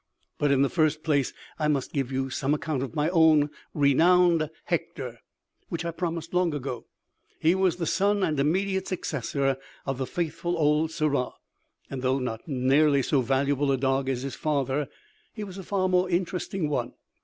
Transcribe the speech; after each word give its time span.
But, 0.39 0.51
in 0.51 0.63
the 0.63 0.67
first 0.69 1.03
place, 1.03 1.31
I 1.59 1.67
must 1.67 1.93
give 1.93 2.11
you 2.11 2.31
some 2.31 2.55
account 2.55 2.81
of 2.81 2.95
my 2.95 3.07
own 3.09 3.51
renowned 3.75 4.49
Hector, 4.65 5.19
which 5.69 5.85
I 5.85 5.91
promised 5.91 6.33
long 6.33 6.55
ago. 6.55 6.87
He 7.39 7.53
was 7.53 7.75
the 7.75 7.85
son 7.85 8.23
and 8.23 8.39
immediate 8.39 8.87
successor 8.87 9.57
of 9.85 9.99
the 9.99 10.07
faithful 10.07 10.57
old 10.57 10.89
Sirrah; 10.89 11.33
and 11.87 12.01
though 12.01 12.17
not 12.17 12.47
nearly 12.47 13.03
so 13.03 13.21
valuable 13.21 13.71
a 13.71 13.77
dog 13.77 14.09
as 14.09 14.23
his 14.23 14.33
father, 14.33 14.87
he 15.35 15.43
was 15.43 15.59
a 15.59 15.63
far 15.63 15.87
more 15.87 16.09
interesting 16.09 16.67
one. 16.67 16.93